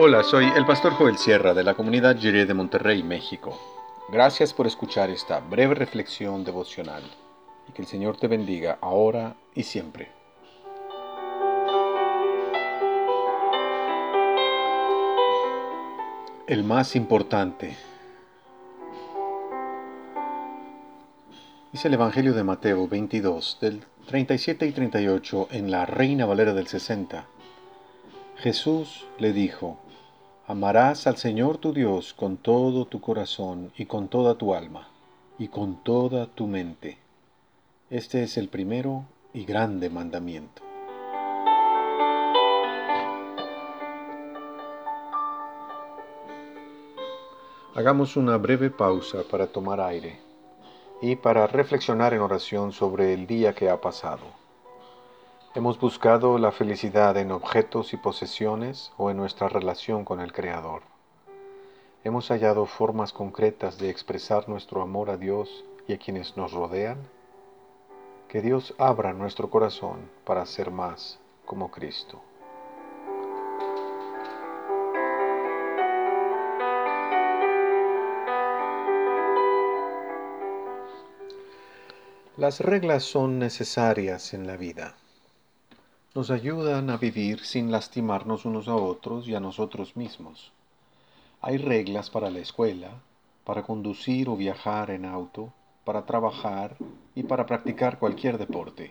Hola, 0.00 0.22
soy 0.22 0.44
el 0.54 0.64
pastor 0.64 0.92
Joel 0.92 1.18
Sierra 1.18 1.54
de 1.54 1.64
la 1.64 1.74
comunidad 1.74 2.16
Jiré 2.16 2.46
de 2.46 2.54
Monterrey, 2.54 3.02
México. 3.02 3.58
Gracias 4.08 4.54
por 4.54 4.68
escuchar 4.68 5.10
esta 5.10 5.40
breve 5.40 5.74
reflexión 5.74 6.44
devocional 6.44 7.02
y 7.68 7.72
que 7.72 7.82
el 7.82 7.88
Señor 7.88 8.16
te 8.16 8.28
bendiga 8.28 8.78
ahora 8.80 9.34
y 9.56 9.64
siempre. 9.64 10.12
El 16.46 16.62
más 16.62 16.94
importante. 16.94 17.76
Dice 21.72 21.88
el 21.88 21.94
Evangelio 21.94 22.34
de 22.34 22.44
Mateo 22.44 22.86
22, 22.86 23.58
del 23.60 23.82
37 24.06 24.64
y 24.64 24.70
38 24.70 25.48
en 25.50 25.72
la 25.72 25.86
Reina 25.86 26.24
Valera 26.24 26.54
del 26.54 26.68
60. 26.68 27.26
Jesús 28.36 29.04
le 29.18 29.32
dijo, 29.32 29.80
Amarás 30.50 31.06
al 31.06 31.18
Señor 31.18 31.58
tu 31.58 31.74
Dios 31.74 32.14
con 32.14 32.38
todo 32.38 32.86
tu 32.86 33.02
corazón 33.02 33.70
y 33.76 33.84
con 33.84 34.08
toda 34.08 34.36
tu 34.36 34.54
alma 34.54 34.88
y 35.38 35.48
con 35.48 35.84
toda 35.84 36.24
tu 36.24 36.46
mente. 36.46 36.96
Este 37.90 38.22
es 38.22 38.38
el 38.38 38.48
primero 38.48 39.04
y 39.34 39.44
grande 39.44 39.90
mandamiento. 39.90 40.62
Hagamos 47.74 48.16
una 48.16 48.38
breve 48.38 48.70
pausa 48.70 49.24
para 49.30 49.48
tomar 49.48 49.82
aire 49.82 50.18
y 51.02 51.16
para 51.16 51.46
reflexionar 51.46 52.14
en 52.14 52.22
oración 52.22 52.72
sobre 52.72 53.12
el 53.12 53.26
día 53.26 53.54
que 53.54 53.68
ha 53.68 53.78
pasado. 53.82 54.24
Hemos 55.58 55.80
buscado 55.80 56.38
la 56.38 56.52
felicidad 56.52 57.16
en 57.16 57.32
objetos 57.32 57.92
y 57.92 57.96
posesiones 57.96 58.92
o 58.96 59.10
en 59.10 59.16
nuestra 59.16 59.48
relación 59.48 60.04
con 60.04 60.20
el 60.20 60.32
Creador. 60.32 60.82
Hemos 62.04 62.28
hallado 62.28 62.64
formas 62.64 63.12
concretas 63.12 63.76
de 63.76 63.90
expresar 63.90 64.48
nuestro 64.48 64.82
amor 64.82 65.10
a 65.10 65.16
Dios 65.16 65.64
y 65.88 65.94
a 65.94 65.98
quienes 65.98 66.36
nos 66.36 66.52
rodean. 66.52 66.98
Que 68.28 68.40
Dios 68.40 68.72
abra 68.78 69.12
nuestro 69.12 69.50
corazón 69.50 70.08
para 70.24 70.46
ser 70.46 70.70
más 70.70 71.18
como 71.44 71.72
Cristo. 71.72 72.22
Las 82.36 82.60
reglas 82.60 83.02
son 83.02 83.40
necesarias 83.40 84.34
en 84.34 84.46
la 84.46 84.56
vida 84.56 84.94
nos 86.14 86.30
ayudan 86.30 86.90
a 86.90 86.96
vivir 86.96 87.44
sin 87.44 87.70
lastimarnos 87.70 88.44
unos 88.44 88.66
a 88.68 88.74
otros 88.74 89.28
y 89.28 89.34
a 89.34 89.40
nosotros 89.40 89.96
mismos. 89.96 90.52
Hay 91.40 91.58
reglas 91.58 92.10
para 92.10 92.30
la 92.30 92.40
escuela, 92.40 92.90
para 93.44 93.62
conducir 93.62 94.28
o 94.28 94.36
viajar 94.36 94.90
en 94.90 95.04
auto, 95.04 95.52
para 95.84 96.06
trabajar 96.06 96.76
y 97.14 97.22
para 97.22 97.46
practicar 97.46 97.98
cualquier 97.98 98.38
deporte. 98.38 98.90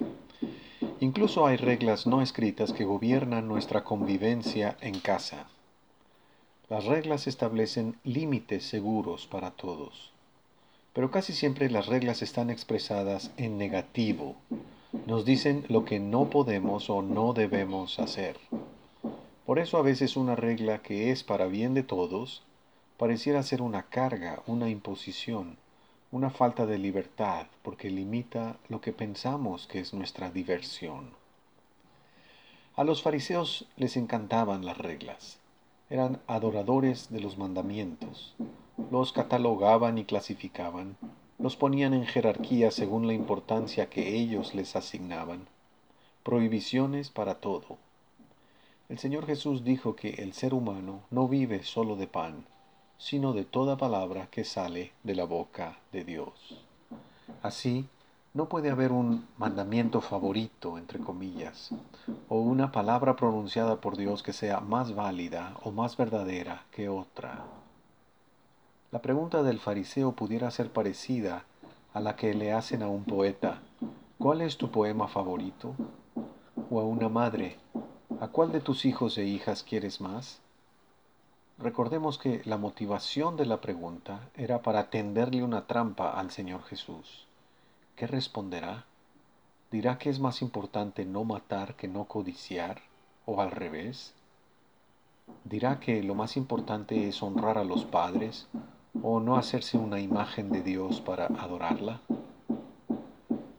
Incluso 1.00 1.46
hay 1.46 1.58
reglas 1.58 2.08
no 2.08 2.22
escritas 2.22 2.74
que 2.74 2.86
gobiernan 2.86 3.48
nuestra 3.48 3.84
convivencia 3.84 4.78
en 4.82 5.00
casa. 5.00 5.48
Las 6.70 6.86
reglas 6.86 7.28
establecen 7.28 7.98
límites 8.04 8.64
seguros 8.64 9.28
para 9.28 9.52
todos, 9.52 10.12
pero 10.94 11.12
casi 11.12 11.34
siempre 11.34 11.70
las 11.70 11.88
reglas 11.88 12.22
están 12.22 12.50
expresadas 12.50 13.32
en 13.38 13.58
negativo, 13.58 14.36
nos 15.06 15.26
dicen 15.26 15.66
lo 15.70 15.86
que 15.86 16.00
no 16.00 16.30
podemos 16.30 16.90
o 16.90 17.02
no 17.02 17.34
debemos 17.34 18.00
hacer. 18.00 18.38
Por 19.46 19.60
eso 19.60 19.78
a 19.78 19.82
veces 19.82 20.18
una 20.18 20.36
regla 20.36 20.82
que 20.82 21.12
es 21.12 21.24
para 21.24 21.46
bien 21.46 21.74
de 21.74 21.84
todos 21.84 22.44
pareciera 22.98 23.44
ser 23.44 23.62
una 23.62 23.84
carga, 23.84 24.42
una 24.48 24.70
imposición, 24.70 25.58
una 26.12 26.30
falta 26.30 26.66
de 26.66 26.78
libertad, 26.78 27.48
porque 27.62 27.90
limita 27.90 28.58
lo 28.70 28.82
que 28.82 28.92
pensamos 28.92 29.68
que 29.68 29.80
es 29.80 29.94
nuestra 29.94 30.32
diversión. 30.32 31.12
A 32.76 32.84
los 32.84 33.02
fariseos 33.02 33.68
les 33.76 33.98
encantaban 33.98 34.66
las 34.66 34.78
reglas. 34.78 35.40
Eran 35.90 36.20
adoradores 36.28 37.10
de 37.10 37.22
los 37.22 37.38
mandamientos. 37.38 38.36
Los 38.92 39.14
catalogaban 39.14 39.98
y 39.98 40.06
clasificaban 40.06 40.98
los 41.48 41.56
ponían 41.56 41.94
en 41.94 42.06
jerarquía 42.06 42.72
según 42.72 43.08
la 43.08 43.14
importancia 43.14 43.90
que 43.90 44.18
ellos 44.18 44.54
les 44.54 44.76
asignaban. 44.76 45.48
Prohibiciones 46.22 47.10
para 47.10 47.36
todo. 47.36 47.78
El 48.90 49.00
Señor 49.00 49.26
Jesús 49.26 49.64
dijo 49.64 49.96
que 49.96 50.10
el 50.16 50.34
ser 50.34 50.54
humano 50.54 51.04
no 51.10 51.30
vive 51.30 51.64
solo 51.64 51.96
de 51.96 52.06
pan, 52.06 52.44
sino 52.98 53.32
de 53.32 53.46
toda 53.46 53.78
palabra 53.78 54.28
que 54.30 54.44
sale 54.44 54.92
de 55.04 55.16
la 55.16 55.24
boca 55.24 55.78
de 55.94 56.04
Dios. 56.04 56.34
Así, 57.42 57.86
no 58.34 58.50
puede 58.50 58.70
haber 58.70 58.92
un 58.92 59.26
mandamiento 59.38 60.02
favorito, 60.02 60.78
entre 60.78 61.00
comillas, 61.00 61.70
o 62.28 62.42
una 62.42 62.74
palabra 62.74 63.16
pronunciada 63.16 63.80
por 63.80 63.96
Dios 63.96 64.22
que 64.22 64.34
sea 64.34 64.60
más 64.60 64.96
válida 64.96 65.56
o 65.64 65.72
más 65.72 65.96
verdadera 65.96 66.66
que 66.72 66.90
otra. 66.90 67.46
La 68.90 69.02
pregunta 69.02 69.44
del 69.44 69.60
fariseo 69.60 70.14
pudiera 70.14 70.50
ser 70.50 70.72
parecida 70.72 71.44
a 71.94 72.00
la 72.00 72.16
que 72.16 72.34
le 72.34 72.54
hacen 72.54 72.82
a 72.82 72.88
un 72.88 73.04
poeta. 73.04 73.62
¿Cuál 74.18 74.40
es 74.40 74.56
tu 74.56 74.72
poema 74.72 75.10
favorito? 75.10 75.76
O 76.70 76.80
a 76.80 76.86
una 76.86 77.10
madre. 77.10 77.58
¿A 78.22 78.30
cuál 78.30 78.54
de 78.54 78.62
tus 78.62 78.86
hijos 78.86 79.18
e 79.18 79.26
hijas 79.26 79.64
quieres 79.64 80.00
más? 80.00 80.40
Recordemos 81.58 82.18
que 82.18 82.42
la 82.46 82.58
motivación 82.58 83.36
de 83.36 83.46
la 83.46 83.60
pregunta 83.60 84.30
era 84.36 84.62
para 84.62 84.90
tenderle 84.90 85.44
una 85.44 85.68
trampa 85.68 86.12
al 86.12 86.32
Señor 86.32 86.64
Jesús. 86.64 87.28
¿Qué 87.98 88.08
responderá? 88.08 88.86
¿Dirá 89.70 89.98
que 89.98 90.10
es 90.10 90.22
más 90.22 90.42
importante 90.42 91.04
no 91.04 91.26
matar 91.26 91.76
que 91.76 91.90
no 91.90 92.06
codiciar? 92.06 92.84
¿O 93.26 93.42
al 93.42 93.52
revés? 93.52 94.14
¿Dirá 95.44 95.82
que 95.82 96.02
lo 96.04 96.16
más 96.16 96.38
importante 96.38 97.10
es 97.10 97.22
honrar 97.22 97.58
a 97.58 97.66
los 97.66 97.84
padres 97.84 98.48
o 99.04 99.20
no 99.20 99.38
hacerse 99.38 99.78
una 99.78 100.00
imagen 100.00 100.52
de 100.52 100.62
Dios 100.62 101.02
para 101.02 101.26
adorarla? 101.26 102.02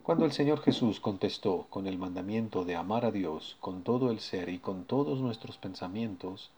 Cuando 0.03 0.25
el 0.25 0.33
Señor 0.33 0.61
Jesús 0.63 1.01
contestó 1.01 1.67
con 1.69 1.87
el 1.87 1.99
mandamiento 1.99 2.65
de 2.65 2.77
amar 2.77 3.05
a 3.05 3.11
Dios 3.11 3.57
con 3.61 3.83
todo 3.83 4.11
el 4.11 4.21
ser 4.21 4.49
y 4.49 4.59
con 4.59 4.85
todos 4.85 5.21
nuestros 5.21 5.59
pensamientos, 5.59 6.51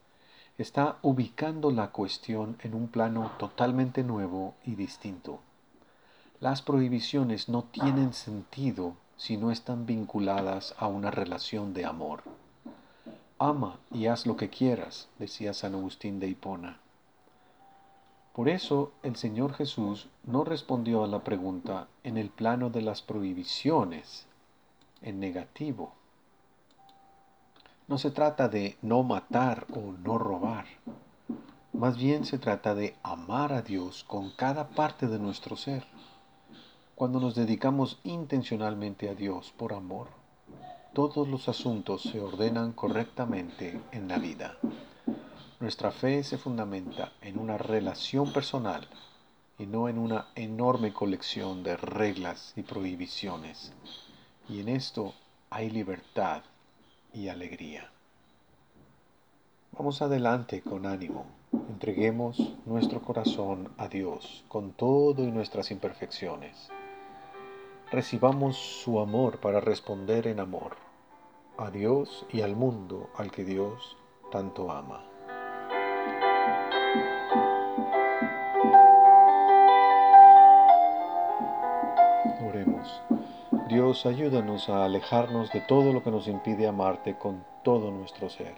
está 0.56 0.98
ubicando 1.02 1.70
la 1.70 1.88
cuestión 1.88 2.56
en 2.62 2.74
un 2.74 2.86
plano 2.86 3.32
totalmente 3.38 4.04
nuevo 4.04 4.54
y 4.64 4.76
distinto. 4.76 5.40
Las 6.38 6.62
prohibiciones 6.62 7.48
no 7.48 7.64
tienen 7.64 8.12
sentido 8.12 8.94
si 9.16 9.36
no 9.36 9.50
están 9.50 9.84
vinculadas 9.84 10.74
a 10.78 10.86
una 10.86 11.10
relación 11.10 11.74
de 11.74 11.84
amor. 11.84 12.22
Ama 13.38 13.78
y 13.90 14.06
haz 14.06 14.26
lo 14.26 14.36
que 14.36 14.48
quieras, 14.48 15.08
decía 15.18 15.54
San 15.54 15.74
Agustín 15.74 16.20
de 16.20 16.28
Hipona. 16.28 16.78
Por 18.40 18.48
eso 18.48 18.92
el 19.02 19.16
Señor 19.16 19.52
Jesús 19.52 20.08
no 20.24 20.44
respondió 20.44 21.04
a 21.04 21.06
la 21.06 21.22
pregunta 21.22 21.88
en 22.04 22.16
el 22.16 22.30
plano 22.30 22.70
de 22.70 22.80
las 22.80 23.02
prohibiciones, 23.02 24.26
en 25.02 25.20
negativo. 25.20 25.92
No 27.86 27.98
se 27.98 28.10
trata 28.10 28.48
de 28.48 28.78
no 28.80 29.02
matar 29.02 29.66
o 29.74 29.92
no 29.92 30.16
robar. 30.16 30.64
Más 31.74 31.98
bien 31.98 32.24
se 32.24 32.38
trata 32.38 32.74
de 32.74 32.96
amar 33.02 33.52
a 33.52 33.60
Dios 33.60 34.04
con 34.04 34.30
cada 34.30 34.70
parte 34.70 35.06
de 35.06 35.18
nuestro 35.18 35.54
ser. 35.54 35.84
Cuando 36.94 37.20
nos 37.20 37.34
dedicamos 37.34 38.00
intencionalmente 38.04 39.10
a 39.10 39.14
Dios 39.14 39.52
por 39.54 39.74
amor, 39.74 40.06
todos 40.94 41.28
los 41.28 41.50
asuntos 41.50 42.04
se 42.04 42.22
ordenan 42.22 42.72
correctamente 42.72 43.82
en 43.92 44.08
la 44.08 44.16
vida. 44.16 44.56
Nuestra 45.60 45.90
fe 45.90 46.24
se 46.24 46.38
fundamenta 46.38 47.12
en 47.20 47.38
una 47.38 47.58
relación 47.58 48.32
personal 48.32 48.88
y 49.58 49.66
no 49.66 49.90
en 49.90 49.98
una 49.98 50.28
enorme 50.34 50.94
colección 50.94 51.62
de 51.62 51.76
reglas 51.76 52.54
y 52.56 52.62
prohibiciones. 52.62 53.74
Y 54.48 54.60
en 54.60 54.70
esto 54.70 55.12
hay 55.50 55.68
libertad 55.68 56.44
y 57.12 57.28
alegría. 57.28 57.90
Vamos 59.72 60.00
adelante 60.00 60.62
con 60.62 60.86
ánimo. 60.86 61.26
Entreguemos 61.52 62.38
nuestro 62.64 63.02
corazón 63.02 63.70
a 63.76 63.88
Dios 63.88 64.46
con 64.48 64.72
todo 64.72 65.24
y 65.24 65.30
nuestras 65.30 65.70
imperfecciones. 65.70 66.70
Recibamos 67.92 68.56
su 68.56 68.98
amor 68.98 69.40
para 69.40 69.60
responder 69.60 70.26
en 70.26 70.40
amor 70.40 70.78
a 71.58 71.70
Dios 71.70 72.24
y 72.32 72.40
al 72.40 72.56
mundo 72.56 73.10
al 73.14 73.30
que 73.30 73.44
Dios 73.44 73.98
tanto 74.32 74.72
ama. 74.72 75.04
Oremos. 82.42 83.02
Dios, 83.68 84.06
ayúdanos 84.06 84.70
a 84.70 84.84
alejarnos 84.84 85.52
de 85.52 85.60
todo 85.60 85.92
lo 85.92 86.02
que 86.02 86.10
nos 86.10 86.26
impide 86.26 86.66
amarte 86.66 87.16
con 87.18 87.44
todo 87.62 87.90
nuestro 87.90 88.30
ser. 88.30 88.54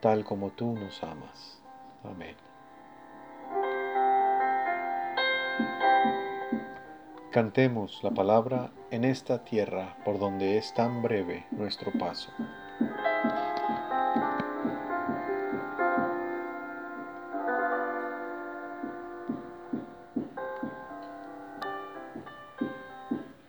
tal 0.00 0.24
como 0.24 0.50
tú 0.50 0.74
nos 0.74 1.02
amas. 1.02 1.60
Amén. 2.04 2.36
Cantemos 7.32 8.02
la 8.04 8.12
palabra 8.12 8.70
en 8.90 9.04
esta 9.04 9.44
tierra 9.44 9.96
por 10.04 10.18
donde 10.18 10.56
es 10.56 10.72
tan 10.74 11.02
breve 11.02 11.44
nuestro 11.50 11.90
paso. 11.92 12.30